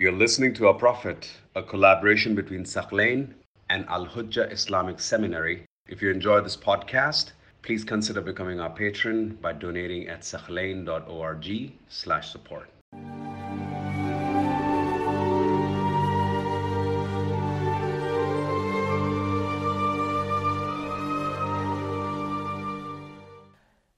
[0.00, 3.34] You're listening to Our Prophet, a collaboration between Thaqlain
[3.68, 5.64] and Al Hujjah Islamic Seminary.
[5.88, 7.32] If you enjoy this podcast,
[7.62, 12.70] please consider becoming our patron by donating at thaqlain.org slash support.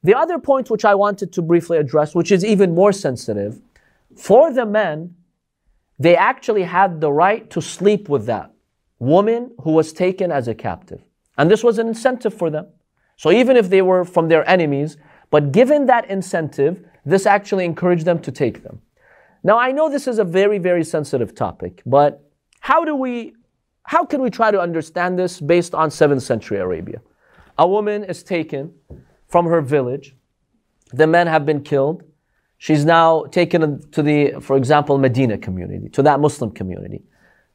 [0.03, 3.61] The other point which I wanted to briefly address, which is even more sensitive,
[4.17, 5.15] for the men,
[6.01, 8.51] they actually had the right to sleep with that
[8.99, 11.03] woman who was taken as a captive.
[11.37, 12.67] And this was an incentive for them.
[13.17, 14.97] So even if they were from their enemies,
[15.31, 18.81] but given that incentive, this actually encouraged them to take them.
[19.43, 22.31] Now I know this is a very, very sensitive topic, but
[22.61, 23.35] how do we,
[23.85, 27.03] how can we try to understand this based on 7th century Arabia?
[27.59, 28.73] A woman is taken
[29.29, 30.17] from her village.
[30.93, 32.05] The men have been killed.
[32.61, 37.03] She's now taken to the, for example, Medina community, to that Muslim community.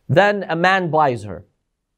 [0.09, 1.45] Then a man buys her.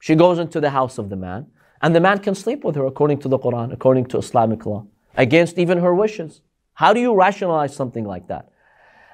[0.02, 1.47] She goes into the house of the man,
[1.81, 4.86] and the man can sleep with her according to the Quran, according to Islamic law,
[5.16, 6.41] against even her wishes.
[6.73, 8.49] How do you rationalize something like that?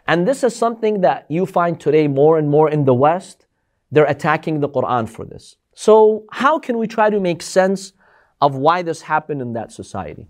[0.08, 3.46] And this is something that you find today more and more in the West.
[3.92, 5.58] They're attacking the Quran for this.
[5.76, 7.94] So, how can we try to make sense
[8.42, 10.30] of why this happened in that society?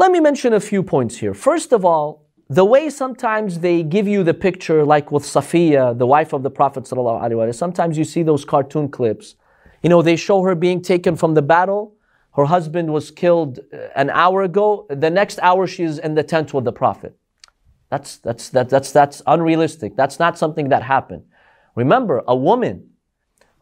[0.00, 1.34] Let me mention a few points here.
[1.34, 6.06] First of all, the way sometimes they give you the picture, like with Safiya, the
[6.06, 9.34] wife of the Prophet, sometimes you see those cartoon clips.
[9.82, 11.96] You know, they show her being taken from the battle.
[12.34, 14.86] Her husband was killed uh, an hour ago.
[14.88, 17.14] The next hour, she's in the tent with the Prophet.
[17.90, 19.96] That's, that's, that, that's, that's unrealistic.
[19.96, 21.24] That's not something that happened.
[21.74, 22.88] Remember, a woman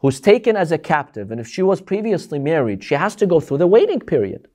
[0.02, 3.40] who's taken as a captive, and if she was previously married, she has to go
[3.40, 4.46] through the waiting period.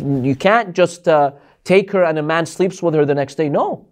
[0.00, 1.32] You can't just uh,
[1.64, 3.48] take her and a man sleeps with her the next day.
[3.48, 3.86] No.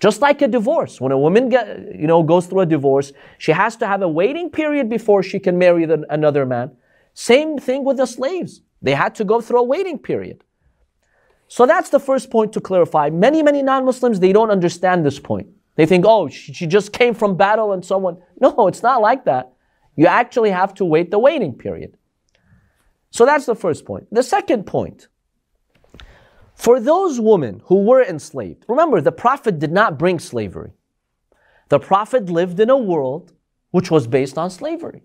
[0.00, 1.00] Just like a divorce.
[1.00, 4.08] When a woman get, you know, goes through a divorce, she has to have a
[4.08, 6.72] waiting period before she can marry the, another man.
[7.14, 8.60] Same thing with the slaves.
[8.82, 10.42] They had to go through a waiting period.
[11.48, 13.10] So that's the first point to clarify.
[13.10, 15.48] Many, many non-Muslims, they don't understand this point.
[15.76, 18.18] They think, oh, she, she just came from battle and someone.
[18.40, 19.52] No, it's not like that.
[19.96, 21.96] You actually have to wait the waiting period.
[23.10, 24.06] So that's the first point.
[24.10, 25.08] The second point
[26.54, 30.72] for those women who were enslaved, remember the Prophet did not bring slavery.
[31.68, 33.32] The Prophet lived in a world
[33.70, 35.02] which was based on slavery.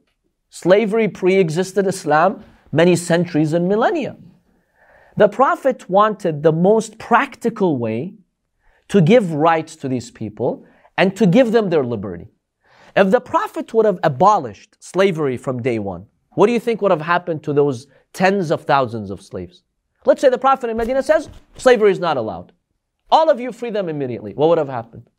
[0.50, 4.16] Slavery pre existed Islam many centuries and millennia.
[5.18, 8.14] The Prophet wanted the most practical way
[8.90, 10.66] to give rights to these people
[10.98, 12.28] and to give them their liberty.
[12.96, 16.92] If the Prophet would have abolished slavery from day one, what do you think would
[16.92, 19.64] have happened to those tens of thousands of slaves?
[20.06, 22.54] Let's say the Prophet in Medina says slavery is not allowed.
[23.12, 24.34] All of you free them immediately.
[24.34, 25.10] What would have happened?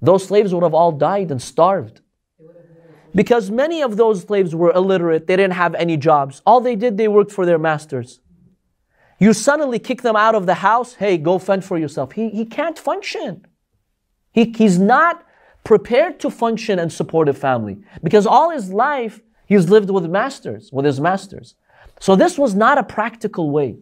[0.00, 2.00] Those slaves would have all died and starved.
[3.14, 6.42] Because many of those slaves were illiterate, they didn't have any jobs.
[6.46, 8.20] All they did, they worked for their masters.
[9.18, 12.12] You suddenly kick them out of the house, hey, go fend for yourself.
[12.12, 13.46] He, he can't function.
[14.30, 15.24] He, he's not
[15.64, 20.70] prepared to function and support a family because all his life he's lived with masters,
[20.72, 21.56] with his masters.
[22.00, 23.78] So this was not a practical way.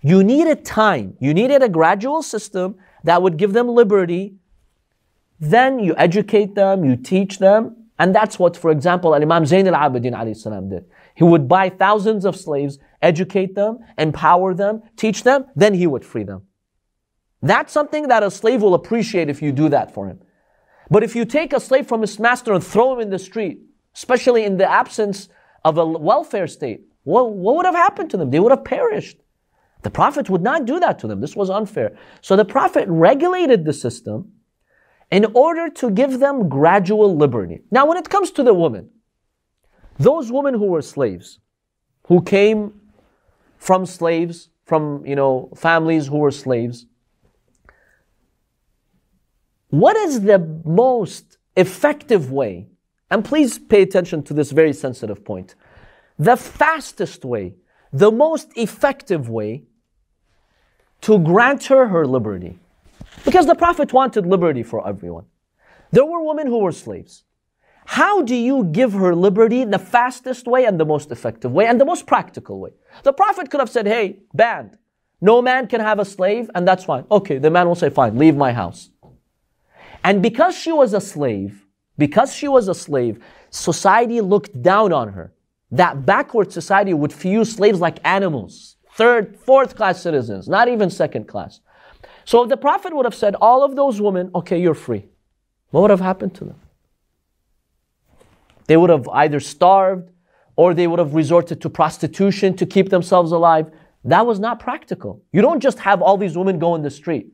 [0.00, 1.16] You needed time.
[1.20, 4.34] You needed a gradual system that would give them liberty.
[5.38, 7.76] Then you educate them, you teach them.
[7.98, 10.84] And that's what, for example, Imam Zain al-Abidin did.
[11.14, 16.04] He would buy thousands of slaves, educate them, empower them, teach them, then he would
[16.04, 16.42] free them.
[17.42, 20.20] That's something that a slave will appreciate if you do that for him.
[20.90, 23.60] But if you take a slave from his master and throw him in the street,
[23.94, 25.28] especially in the absence
[25.64, 28.30] of a welfare state, what, what would have happened to them?
[28.30, 29.18] They would have perished.
[29.82, 31.20] The Prophet would not do that to them.
[31.20, 31.96] This was unfair.
[32.20, 34.32] So the Prophet regulated the system
[35.10, 37.60] in order to give them gradual liberty.
[37.70, 38.90] Now, when it comes to the women,
[39.98, 41.40] those women who were slaves,
[42.06, 42.80] who came
[43.58, 46.86] from slaves, from you know families who were slaves,
[49.68, 52.68] what is the most effective way?
[53.10, 55.54] And please pay attention to this very sensitive point
[56.18, 57.54] the fastest way,
[57.92, 59.64] the most effective way
[61.02, 62.58] to grant her her liberty.
[63.24, 65.26] Because the Prophet wanted liberty for everyone.
[65.90, 67.24] There were women who were slaves.
[67.84, 71.80] How do you give her liberty the fastest way and the most effective way and
[71.80, 72.70] the most practical way?
[73.02, 74.78] The Prophet could have said, hey, banned.
[75.20, 77.04] No man can have a slave, and that's fine.
[77.10, 78.90] Okay, the man will say, fine, leave my house.
[80.02, 81.66] And because she was a slave,
[81.98, 85.32] because she was a slave, society looked down on her
[85.72, 91.26] that backward society would view slaves like animals, third, fourth class citizens, not even second
[91.26, 91.60] class.
[92.24, 95.06] So the Prophet would have said, all of those women, okay, you're free.
[95.70, 96.60] what would have happened to them?
[98.66, 100.10] They would have either starved
[100.56, 103.70] or they would have resorted to prostitution to keep themselves alive.
[104.04, 105.22] That was not practical.
[105.32, 107.32] You don't just have all these women go in the street.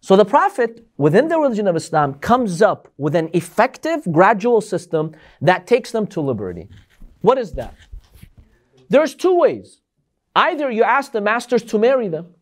[0.00, 5.12] So the Prophet, within the religion of Islam, comes up with an effective, gradual system
[5.40, 6.68] that takes them to liberty.
[7.24, 7.74] What is that?
[8.90, 9.80] There's two ways.
[10.36, 12.34] Either you ask the masters to marry them,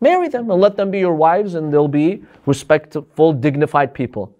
[0.00, 4.34] marry them and let them be your wives, and they'll be respectful, dignified people.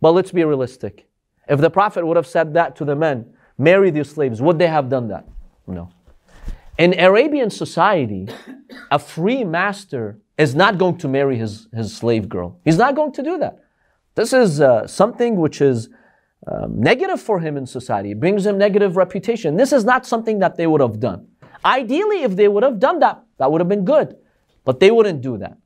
[0.00, 1.06] But let's be realistic.
[1.46, 3.26] If the Prophet would have said that to the men,
[3.58, 5.28] marry these slaves, would they have done that?
[5.66, 5.90] No.
[6.78, 8.26] In Arabian society,
[8.90, 12.58] a free master is not going to marry his, his slave girl.
[12.64, 13.64] He's not going to do that.
[14.14, 15.90] This is uh, something which is
[16.46, 18.12] um, negative for him in society.
[18.12, 19.56] It brings him negative reputation.
[19.56, 21.26] This is not something that they would have done.
[21.64, 24.16] Ideally, if they would have done that, that would have been good.
[24.64, 25.58] But they wouldn't do that.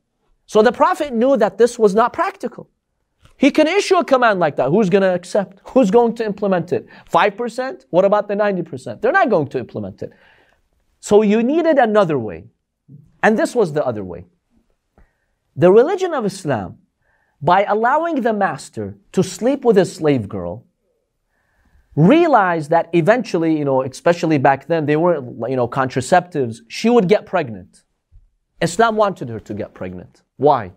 [0.47, 2.69] So the Prophet knew that this was not practical.
[3.37, 4.69] He can issue a command like that.
[4.69, 5.61] Who's going to accept?
[5.69, 6.87] Who's going to implement it?
[7.11, 7.85] 5%?
[7.89, 9.01] What about the 90%?
[9.01, 10.11] They're not going to implement it.
[10.99, 12.45] So you needed another way.
[13.23, 14.25] And this was the other way.
[15.55, 16.79] The religion of Islam,
[17.41, 20.65] by allowing the master to sleep with his slave girl,
[21.95, 27.07] realized that eventually, you know, especially back then, they weren't, you know, contraceptives, she would
[27.07, 27.83] get pregnant.
[28.61, 30.21] Islam wanted her to get pregnant.
[30.37, 30.71] Why?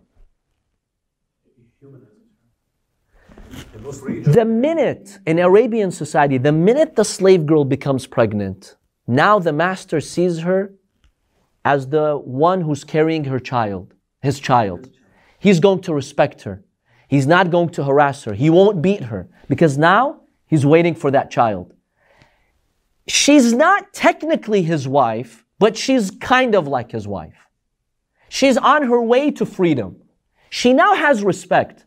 [4.25, 8.77] The minute in Arabian society, the minute the slave girl becomes pregnant,
[9.07, 10.75] now the master sees her
[11.65, 14.91] as the one who's carrying her child, his child.
[15.39, 16.65] He's going to respect her.
[17.09, 18.33] He's not going to harass her.
[18.35, 20.24] He won't beat her because now
[20.55, 21.75] he's waiting for that child.
[23.09, 27.41] She's not technically his wife, but she's kind of like his wife.
[28.29, 29.91] She's on her way to freedom.
[30.51, 31.87] She now has respect.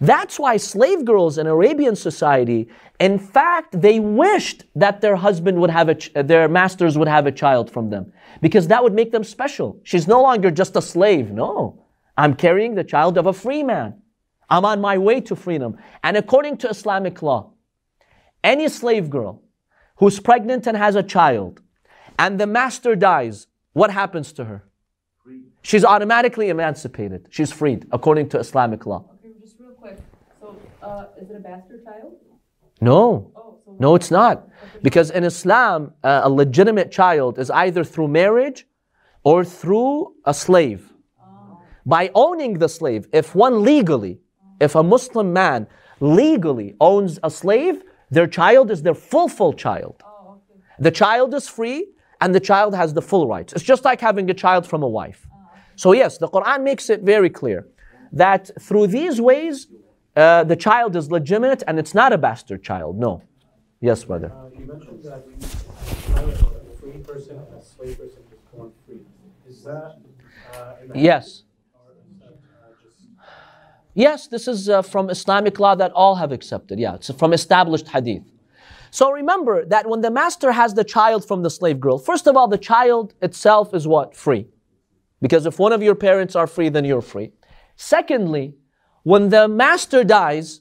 [0.00, 5.70] That's why slave girls in Arabian society, in fact, they wished that their husband would
[5.78, 8.10] have a, ch- their masters would have a child from them
[8.40, 9.78] because that would make them special.
[9.82, 11.30] She's no longer just a slave.
[11.30, 11.84] No,
[12.16, 14.00] I'm carrying the child of a free man.
[14.48, 15.76] I'm on my way to freedom.
[16.02, 17.52] And according to Islamic law,
[18.44, 19.42] any slave girl
[19.96, 21.60] who's pregnant and has a child
[22.18, 24.64] and the master dies, what happens to her?
[25.62, 27.28] She's automatically emancipated.
[27.30, 29.04] She's freed according to Islamic law.
[29.14, 29.98] Okay, just real quick.
[30.40, 32.14] So, uh, is it a bastard child?
[32.80, 33.30] No.
[33.36, 34.48] Oh, so no, it's not.
[34.82, 38.66] Because in Islam, uh, a legitimate child is either through marriage
[39.22, 40.92] or through a slave.
[41.20, 41.60] Oh.
[41.86, 44.18] By owning the slave, if one legally,
[44.60, 45.68] if a Muslim man
[46.00, 49.96] legally owns a slave, their child is their full, full child.
[50.04, 50.60] Oh, okay.
[50.78, 51.88] The child is free
[52.20, 53.54] and the child has the full rights.
[53.54, 55.26] It's just like having a child from a wife.
[55.32, 57.66] Oh, so, yes, the Quran makes it very clear
[58.12, 59.66] that through these ways,
[60.14, 62.98] uh, the child is legitimate and it's not a bastard child.
[62.98, 63.22] No.
[63.80, 64.30] Yes, brother.
[64.30, 65.24] Uh, you mentioned that
[66.16, 69.00] a free person and a slave person is born free.
[69.48, 69.96] Is that?
[70.52, 71.44] Uh, yes.
[73.94, 76.78] Yes, this is uh, from Islamic law that all have accepted.
[76.78, 78.22] Yeah, it's from established hadith.
[78.90, 82.36] So remember that when the master has the child from the slave girl, first of
[82.36, 84.14] all, the child itself is what?
[84.14, 84.46] Free.
[85.20, 87.32] Because if one of your parents are free, then you're free.
[87.76, 88.54] Secondly,
[89.02, 90.60] when the master dies,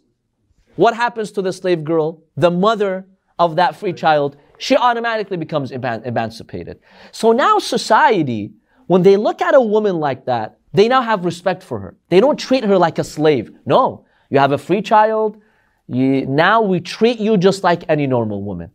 [0.76, 2.24] what happens to the slave girl?
[2.38, 3.06] The mother
[3.38, 6.80] of that free child, she automatically becomes eman- emancipated.
[7.12, 8.54] So now society,
[8.88, 11.96] when they look at a woman like that, they now have respect for her.
[12.10, 13.52] They don't treat her like a slave.
[13.66, 15.42] No, you have a free child.
[15.88, 18.72] You, now we treat you just like any normal woman.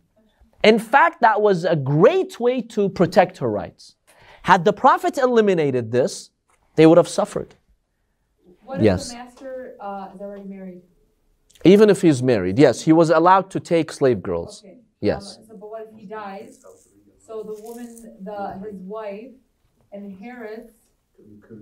[0.63, 3.95] In fact, that was a great way to protect her rights.
[4.43, 6.29] Had the Prophet eliminated this,
[6.75, 7.55] they would have suffered.
[8.63, 9.15] What yes
[9.79, 10.81] uh, is already married?
[11.63, 14.63] Even if he's married, yes, he was allowed to take slave girls.
[14.63, 14.77] Okay.
[15.01, 15.37] Yes.
[15.37, 16.63] Um, so, but what if he dies?
[17.25, 19.31] So the woman, the his wife,
[19.91, 20.73] inherits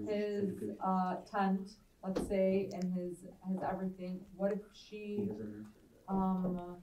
[0.07, 0.49] his
[0.83, 1.71] uh, tent,
[2.03, 4.19] let's say, and his his everything.
[4.35, 5.29] What if she
[6.07, 6.77] um,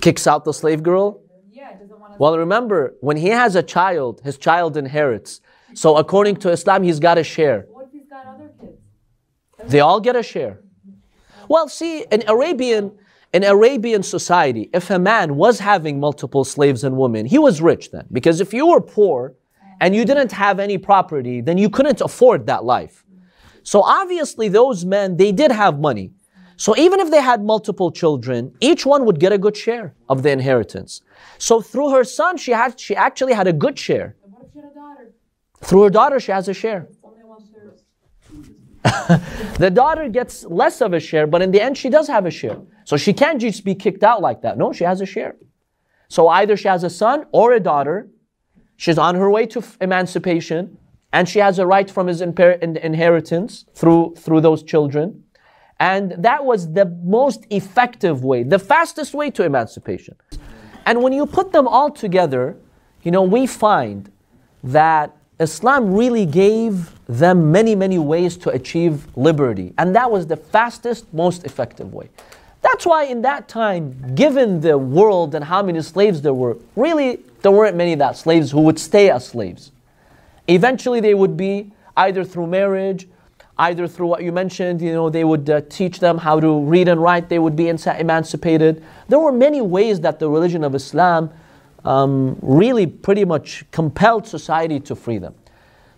[0.00, 1.22] kicks out the slave girl?
[1.50, 2.18] Yeah, doesn't want to.
[2.18, 5.40] Well, remember, when he has a child, his child inherits.
[5.74, 7.66] So according to Islam, he's got a share.
[7.68, 9.72] What if he's got other kids?
[9.72, 10.60] They all get a share.
[11.48, 12.92] Well, see, in Arabian,
[13.32, 17.90] in Arabian society, if a man was having multiple slaves and women, he was rich
[17.90, 18.06] then.
[18.12, 19.34] Because if you were poor
[19.80, 23.04] and you didn't have any property, then you couldn't afford that life.
[23.62, 26.12] So obviously, those men, they did have money.
[26.56, 30.22] So even if they had multiple children, each one would get a good share of
[30.22, 31.02] the inheritance.
[31.38, 34.16] So through her son, she had she actually had a good share.
[35.62, 36.88] Through her daughter, she has a share.
[39.58, 42.30] the daughter gets less of a share, but in the end, she does have a
[42.30, 42.58] share.
[42.84, 44.58] So she can't just be kicked out like that.
[44.58, 45.36] No, she has a share.
[46.08, 48.08] So either she has a son or a daughter,
[48.76, 50.78] she's on her way to f- emancipation,
[51.12, 55.24] and she has a right from his imper- in- inheritance through, through those children.
[55.80, 60.16] And that was the most effective way, the fastest way to emancipation.
[60.86, 62.56] And when you put them all together,
[63.02, 64.10] you know, we find
[64.62, 69.74] that Islam really gave them many, many ways to achieve liberty.
[69.78, 72.08] And that was the fastest, most effective way.
[72.64, 77.20] That's why in that time, given the world and how many slaves there were, really
[77.42, 79.70] there weren't many of that slaves who would stay as slaves.
[80.48, 83.06] Eventually they would be either through marriage,
[83.58, 86.88] either through what you mentioned, you know, they would uh, teach them how to read
[86.88, 88.82] and write, they would be emancipated.
[89.08, 91.30] There were many ways that the religion of Islam
[91.84, 95.34] um, really pretty much compelled society to free them.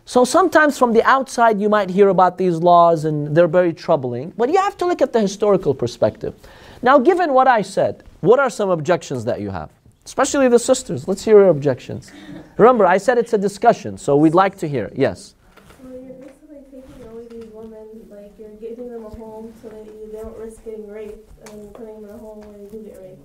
[0.09, 4.33] So sometimes from the outside you might hear about these laws and they're very troubling,
[4.37, 6.33] but you have to look at the historical perspective.
[6.81, 9.69] Now, given what I said, what are some objections that you have?
[10.05, 11.09] Especially the sisters.
[11.09, 12.13] Let's hear your objections.
[12.57, 14.93] Remember, I said it's a discussion, so we'd like to hear.
[14.95, 15.35] Yes.
[15.83, 19.87] Well, you're basically taking away these women, like you're giving them a home so that
[19.87, 23.03] you don't risk getting raped, and putting them in a home where they do get
[23.03, 23.19] raped.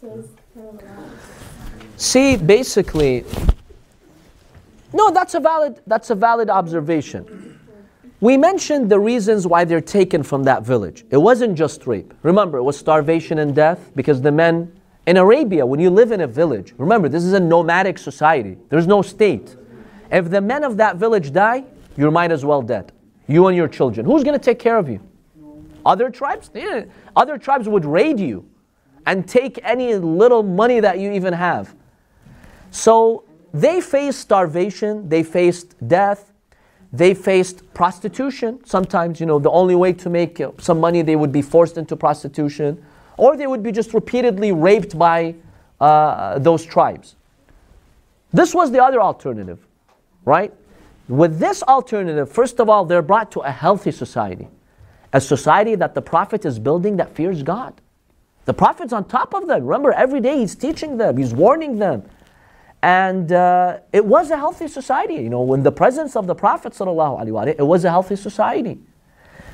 [0.00, 1.08] So it's kind of a lot.
[1.96, 3.24] See, basically,
[5.24, 7.58] that's a valid that's a valid observation.
[8.20, 11.06] We mentioned the reasons why they're taken from that village.
[11.08, 12.12] It wasn't just rape.
[12.22, 14.70] Remember, it was starvation and death because the men
[15.06, 18.58] in Arabia, when you live in a village, remember, this is a nomadic society.
[18.68, 19.56] There's no state.
[20.12, 21.64] If the men of that village die,
[21.96, 22.92] you might as well dead.
[23.26, 24.04] You and your children.
[24.04, 25.00] Who's going to take care of you?
[25.86, 26.50] Other tribes?
[26.52, 26.84] Yeah.
[27.16, 28.46] Other tribes would raid you
[29.06, 31.74] and take any little money that you even have.
[32.70, 36.32] So they faced starvation, they faced death,
[36.92, 38.58] they faced prostitution.
[38.64, 41.94] Sometimes, you know, the only way to make some money, they would be forced into
[41.94, 42.84] prostitution,
[43.16, 45.36] or they would be just repeatedly raped by
[45.80, 47.14] uh, those tribes.
[48.32, 49.64] This was the other alternative,
[50.24, 50.52] right?
[51.08, 54.48] With this alternative, first of all, they're brought to a healthy society,
[55.12, 57.80] a society that the Prophet is building that fears God.
[58.46, 59.64] The Prophet's on top of them.
[59.64, 62.02] Remember, every day he's teaching them, he's warning them.
[62.84, 65.14] And uh, it was a healthy society.
[65.14, 68.78] You know, in the presence of the Prophet, it was a healthy society.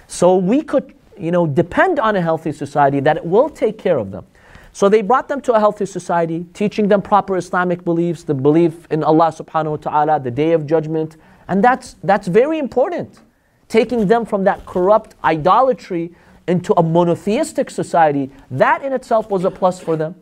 [0.09, 3.99] So we could, you know, depend on a healthy society that it will take care
[3.99, 4.27] of them.
[4.73, 8.89] So they brought them to a healthy society, teaching them proper Islamic beliefs, the belief
[8.91, 11.17] in Allah subhanahu wa ta'ala, the day of judgment.
[11.47, 13.21] And that's, that's very important.
[13.69, 16.13] Taking them from that corrupt idolatry
[16.49, 20.17] into a monotheistic society, that in itself was a plus for them.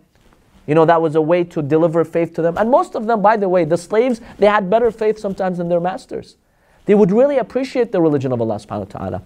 [0.69, 2.59] You know, that was a way to deliver faith to them.
[2.59, 5.71] And most of them, by the way, the slaves, they had better faith sometimes than
[5.71, 6.37] their masters.
[6.85, 9.23] They would really appreciate the religion of Allah subhanahu wa ta'ala.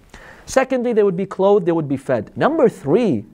[0.47, 2.37] Secondly, they would be clothed, they would be fed.
[2.37, 3.25] Number three,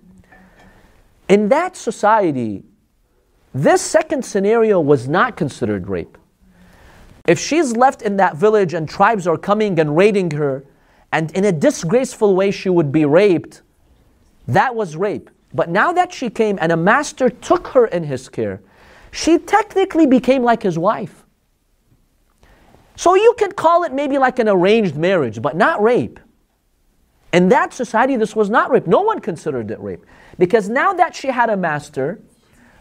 [1.28, 2.64] in that society,
[3.52, 6.16] this second scenario was not considered rape.
[7.26, 10.64] If she's left in that village and tribes are coming and raiding her,
[11.12, 13.60] and in a disgraceful way she would be raped,
[14.46, 15.28] that was rape.
[15.54, 18.60] But now that she came and a master took her in his care,
[19.10, 21.24] she technically became like his wife.
[22.96, 26.18] So you could call it maybe like an arranged marriage, but not rape.
[27.32, 28.86] In that society, this was not rape.
[28.86, 30.04] No one considered it rape.
[30.38, 32.20] Because now that she had a master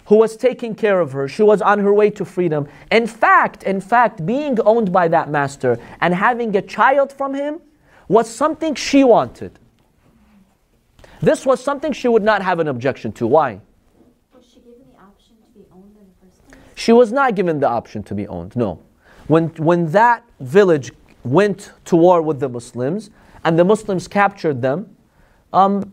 [0.05, 2.67] who was taking care of her, she was on her way to freedom.
[2.91, 7.59] In fact, in fact, being owned by that master and having a child from him
[8.07, 9.59] was something she wanted.
[11.21, 13.27] This was something she would not have an objection to.
[13.27, 13.59] Why?
[14.33, 16.61] Was she given the option to be owned in the first place?
[16.75, 18.81] She was not given the option to be owned, no.
[19.27, 20.91] When, when that village
[21.23, 23.09] went to war with the Muslims
[23.43, 24.95] and the Muslims captured them,
[25.53, 25.91] um,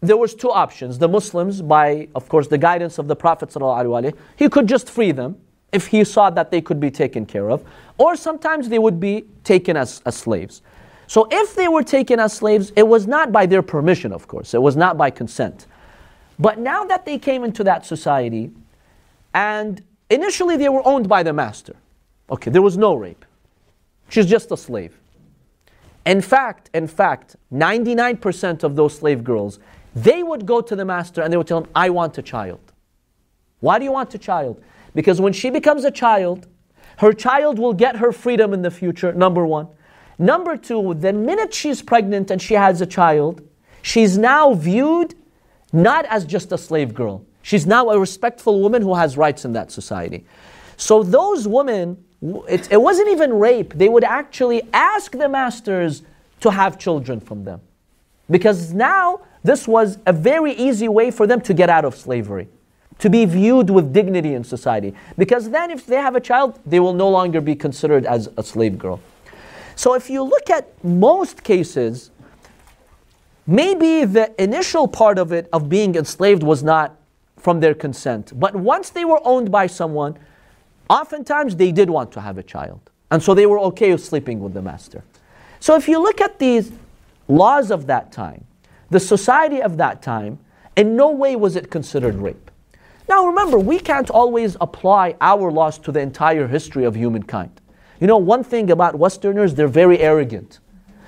[0.00, 0.98] there was two options.
[0.98, 5.12] The Muslims, by of course the guidance of the Prophet ﷺ, he could just free
[5.12, 5.36] them
[5.72, 7.64] if he saw that they could be taken care of,
[7.98, 10.62] or sometimes they would be taken as, as slaves.
[11.14, 14.52] So if they were taken as slaves, it was not by their permission, of course,
[14.52, 15.68] it was not by consent.
[16.40, 18.50] But now that they came into that society,
[19.32, 19.80] and
[20.10, 21.76] initially they were owned by the master,
[22.30, 23.24] okay, there was no rape.
[24.08, 24.98] She's just a slave.
[26.04, 29.60] In fact, in fact, 99% of those slave girls,
[29.94, 32.72] they would go to the master and they would tell him, I want a child.
[33.60, 34.60] Why do you want a child?
[34.96, 36.48] Because when she becomes a child,
[36.96, 39.68] her child will get her freedom in the future, number one.
[40.18, 43.42] Number two, the minute she's pregnant and she has a child,
[43.82, 45.14] she's now viewed
[45.72, 47.24] not as just a slave girl.
[47.42, 50.24] She's now a respectful woman who has rights in that society.
[50.76, 52.02] So those women,
[52.48, 53.74] it, it wasn't even rape.
[53.74, 56.02] They would actually ask the masters
[56.40, 57.60] to have children from them.
[58.30, 62.48] Because now this was a very easy way for them to get out of slavery,
[62.98, 64.94] to be viewed with dignity in society.
[65.18, 68.42] Because then, if they have a child, they will no longer be considered as a
[68.42, 69.00] slave girl.
[69.76, 72.10] So, if you look at most cases,
[73.46, 76.96] maybe the initial part of it, of being enslaved, was not
[77.36, 78.32] from their consent.
[78.38, 80.18] But once they were owned by someone,
[80.88, 82.90] oftentimes they did want to have a child.
[83.10, 85.04] And so they were okay with sleeping with the master.
[85.60, 86.72] So if you look at these
[87.28, 88.44] laws of that time,
[88.90, 90.38] the society of that time,
[90.76, 92.50] in no way was it considered rape.
[93.08, 97.60] Now remember, we can't always apply our laws to the entire history of humankind.
[98.00, 100.58] You know, one thing about Westerners, they're very arrogant.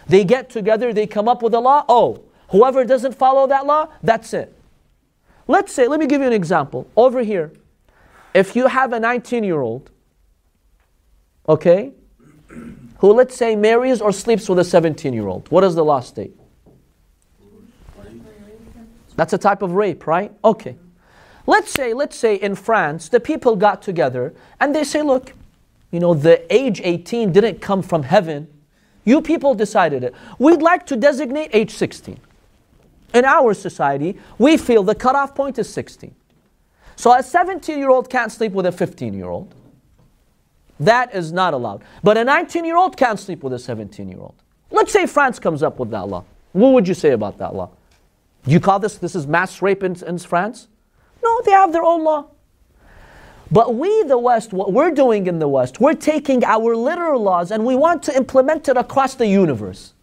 [0.09, 1.85] They get together, they come up with a law.
[1.89, 4.53] Oh, whoever doesn't follow that law, that's it.
[5.49, 6.89] Let's say, let me give you an example.
[6.97, 7.53] Over here,
[8.35, 9.91] if you have a 19 year old,
[11.49, 11.93] okay,
[12.99, 16.01] who let's say marries or sleeps with a 17 year old, what does the law
[16.01, 16.35] state?
[19.17, 20.31] That's a type of rape, right?
[20.45, 20.77] Okay.
[21.47, 25.33] Let's say, let's say in France, the people got together and they say, look,
[25.97, 28.49] you know, the age 18 didn't come from heaven.
[29.07, 30.15] You people decided it.
[30.39, 32.21] We'd like to designate age 16.
[33.15, 36.15] In our society, we feel the cutoff point is 16.
[36.97, 39.55] So a 17 year old can't sleep with a 15 year old.
[40.79, 41.83] That is not allowed.
[42.03, 44.35] But a 19 year old can't sleep with a 17 year old.
[44.71, 46.27] Let's say France comes up with that law.
[46.53, 47.71] What would you say about that law?
[48.45, 50.69] Do you call this, this is mass rape in, in France?
[51.25, 52.27] No, they have their own law.
[53.51, 57.51] But we, the West, what we're doing in the West, we're taking our literal laws
[57.51, 59.95] and we want to implement it across the universe.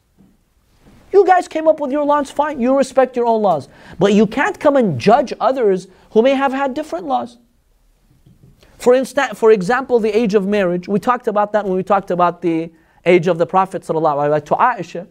[1.12, 2.60] You guys came up with your laws, fine.
[2.60, 3.70] You respect your own laws.
[4.00, 7.38] But you can't come and judge others who may have had different laws.
[8.78, 12.12] For, instance, for example, the age of marriage, we talked about that when we talked
[12.12, 12.72] about the
[13.06, 15.08] age of the Prophet to Aisha.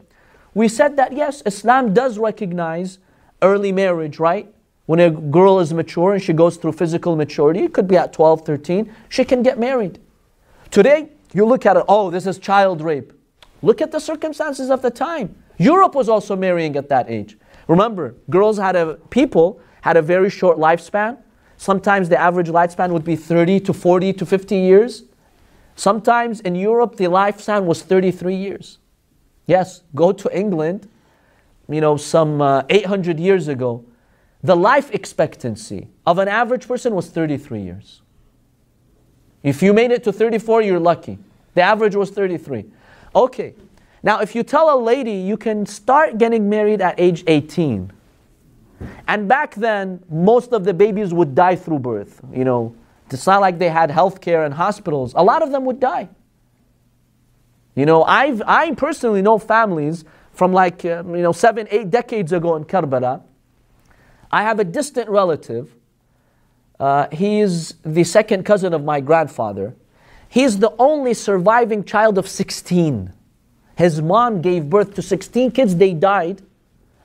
[0.54, 2.98] We said that yes, Islam does recognize
[3.40, 4.52] early marriage, right?
[4.86, 8.12] When a girl is mature and she goes through physical maturity, it could be at
[8.12, 10.00] 12, 13, she can get married.
[10.70, 13.12] Today, you look at it, oh, this is child rape.
[13.62, 15.36] Look at the circumstances of the time.
[15.56, 17.38] Europe was also marrying at that age.
[17.68, 21.18] Remember, girls had a, people had a very short lifespan.
[21.56, 25.04] Sometimes the average lifespan would be 30 to 40 to 50 years.
[25.76, 28.78] Sometimes in Europe, the lifespan was 33 years.
[29.46, 30.88] Yes, go to England,
[31.68, 33.84] you know, some uh, 800 years ago,
[34.42, 38.02] the life expectancy of an average person was 33 years.
[39.42, 41.18] If you made it to 34, you're lucky.
[41.54, 42.64] The average was 33.
[43.14, 43.54] Okay.
[44.02, 47.92] Now, if you tell a lady you can start getting married at age 18,
[49.06, 52.20] and back then, most of the babies would die through birth.
[52.32, 52.74] You know,
[53.10, 55.12] it's not like they had health care and hospitals.
[55.14, 56.08] A lot of them would die.
[57.74, 62.32] You know, I've, I personally know families from like, uh, you know, seven, eight decades
[62.32, 63.22] ago in Karbala.
[64.32, 65.74] I have a distant relative.
[66.80, 69.74] Uh, he's the second cousin of my grandfather.
[70.28, 73.12] He's the only surviving child of 16.
[73.76, 76.42] His mom gave birth to 16 kids, they died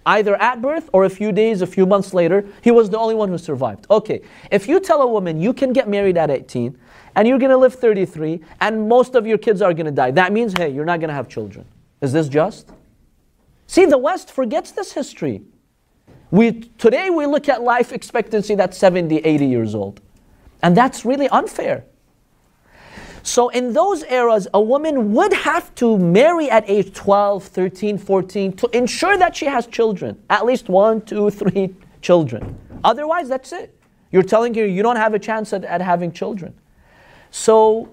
[0.08, 2.46] either at birth or a few days, a few months later.
[2.62, 3.86] He was the only one who survived.
[3.92, 6.76] Okay, if you tell a woman you can get married at 18
[7.16, 10.54] and you're gonna live 33 and most of your kids are gonna die, that means,
[10.58, 11.66] hey, you're not gonna have children.
[12.02, 12.70] Is this just?
[13.68, 15.42] See, the West forgets this history.
[16.32, 20.02] We, today we look at life expectancy that's 70, 80 years old.
[20.62, 21.86] And that's really unfair.
[23.24, 28.54] So in those eras, a woman would have to marry at age 12, 13, 14
[28.54, 30.18] to ensure that she has children.
[30.30, 32.58] At least one, two, three children.
[32.84, 33.78] Otherwise, that's it.
[34.12, 36.54] You're telling her you don't have a chance at, at having children.
[37.32, 37.90] So,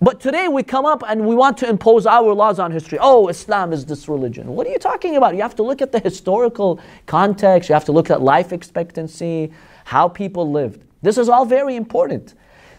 [0.00, 2.98] but today we come up and we want to impose our laws on history.
[3.00, 4.46] Oh, Islam is this religion.
[4.48, 5.34] What are you talking about?
[5.34, 9.52] You have to look at the historical context, you have to look at life expectancy,
[9.84, 10.84] how people lived.
[11.02, 12.34] This is all very important.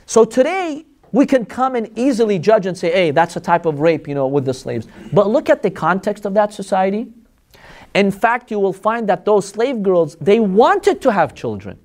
[0.06, 3.80] So today, we can come and easily judge and say, hey, that's a type of
[3.80, 4.88] rape, you know, with the slaves.
[5.12, 7.12] But look at the context of that society.
[7.94, 11.78] In fact, you will find that those slave girls, they wanted to have children.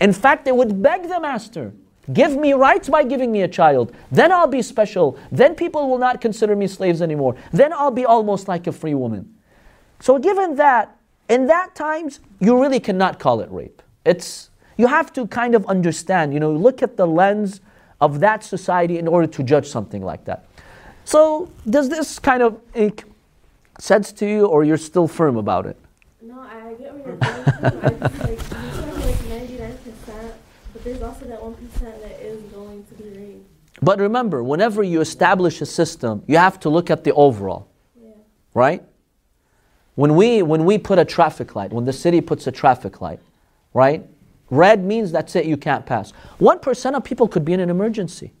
[0.00, 1.72] In fact, they would beg the master,
[2.12, 3.94] give me rights by giving me a child.
[4.10, 5.18] Then I'll be special.
[5.30, 7.36] Then people will not consider me slaves anymore.
[7.52, 9.34] Then I'll be almost like a free woman.
[10.00, 10.96] So given that,
[11.28, 13.82] in that times, you really cannot call it rape.
[14.04, 17.60] It's, you have to kind of understand, you know, look at the lens
[18.00, 20.46] of that society in order to judge something like that.
[21.04, 23.04] So, does this kind of make
[23.78, 25.76] sense to you, or you're still firm about it?
[26.22, 27.84] No, I get where you're coming from.
[27.84, 30.34] I just like you like ninety nine percent,
[30.80, 33.46] but there's also that one percent that is going to be rape.
[33.82, 37.68] But remember, whenever you establish a system, you have to look at the overall,
[38.00, 38.12] Yeah.
[38.54, 38.82] right?
[39.94, 43.20] When we, when we put a traffic light, when the city puts a traffic light,
[43.74, 44.06] right?
[44.48, 46.12] Red means that's it, you can't pass.
[46.40, 48.32] 1% of people could be in an emergency.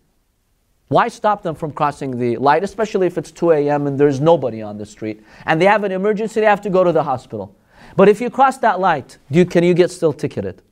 [0.88, 3.86] Why stop them from crossing the light, especially if it's 2 a.m.
[3.86, 6.82] and there's nobody on the street and they have an emergency, they have to go
[6.82, 7.54] to the hospital.
[7.96, 10.62] But if you cross that light, do you, can you get still ticketed?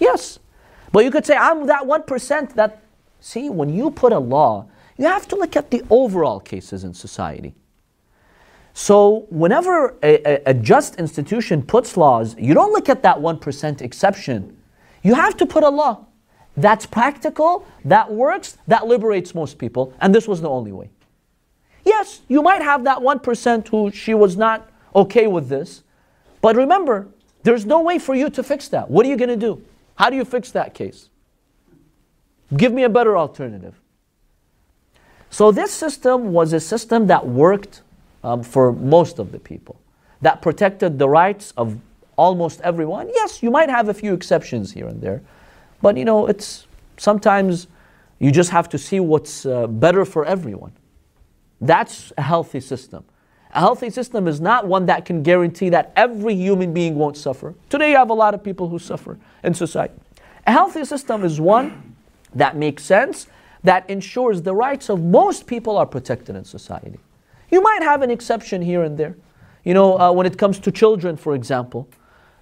[0.00, 0.38] Yes.
[0.92, 2.82] But you could say, I'm that 1% that,
[3.20, 6.94] see, when you put a law, you have to look at the overall cases in
[6.94, 7.54] society.
[8.72, 13.82] So, whenever a, a, a, just institution puts laws, you don't look at that 1%
[13.82, 14.56] exception.
[15.02, 16.06] You have to put a law
[16.56, 20.90] that's practical, that works, that liberates most people, and this was the only way.
[21.84, 25.82] Yes, you might have that 1% who she was not okay with this,
[26.40, 27.08] but remember,
[27.42, 28.90] there's no way for you to fix that.
[28.90, 29.64] What are you going to do?
[30.00, 31.10] How do you fix that case?
[32.56, 33.78] Give me a better alternative.
[35.28, 37.82] So, this system was a system that worked
[38.24, 39.78] um, for most of the people,
[40.22, 41.78] that protected the rights of
[42.16, 43.10] almost everyone.
[43.12, 45.20] Yes, you might have a few exceptions here and there,
[45.82, 47.66] but you know, it's sometimes
[48.20, 50.72] you just have to see what's uh, better for everyone.
[51.60, 53.04] That's a healthy system.
[53.52, 57.54] A healthy system is not one that can guarantee that every human being won't suffer.
[57.68, 59.94] Today, you have a lot of people who suffer in society.
[60.46, 61.96] A healthy system is one
[62.34, 63.26] that makes sense,
[63.62, 66.98] that ensures the rights of most people are protected in society.
[67.50, 69.16] You might have an exception here and there.
[69.64, 71.88] You know, uh, when it comes to children, for example,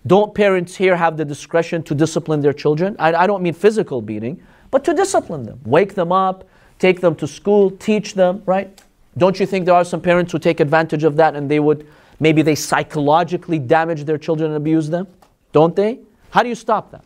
[0.07, 2.95] don't parents here have the discretion to discipline their children?
[2.99, 4.41] I, I don't mean physical beating,
[4.71, 5.61] but to discipline them.
[5.65, 6.45] Wake them up,
[6.79, 8.81] take them to school, teach them, right?
[9.19, 11.87] Don't you think there are some parents who take advantage of that and they would,
[12.21, 15.07] maybe they psychologically damage their children and abuse them?
[15.53, 16.01] Don't they?
[16.31, 17.05] How do you stop that?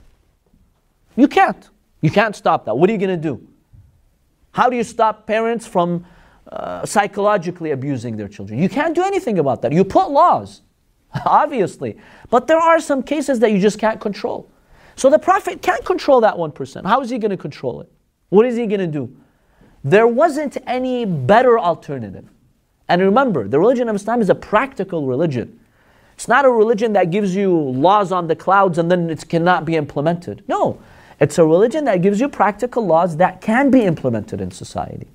[1.16, 1.68] You can't.
[2.01, 2.77] You can't stop that.
[2.77, 3.46] What are you going to do?
[4.53, 6.05] How do you stop parents from
[6.51, 8.59] uh, psychologically abusing their children?
[8.59, 9.72] You can't do anything about that.
[9.72, 10.62] You put laws.
[11.27, 11.98] obviously.
[12.31, 14.51] But there are some cases that you just can't control.
[14.96, 16.87] So the Prophet can't control that 1%.
[16.87, 17.90] How is he going to control it?
[18.29, 19.14] What is he going to do?
[19.85, 22.29] There wasn't any better alternative.
[22.88, 25.59] And remember, the religion of Islam is a practical religion.
[26.14, 29.64] It's not a religion that gives you laws on the clouds and then it cannot
[29.64, 30.45] be implemented.
[30.47, 30.81] No,
[31.18, 35.09] it's a religion that gives you practical laws that can be implemented in society.